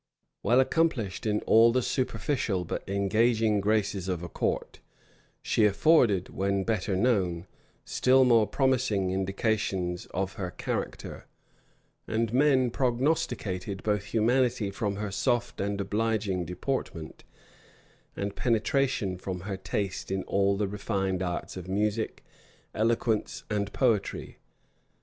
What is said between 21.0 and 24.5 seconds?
arts of music, eloquence, and poetry.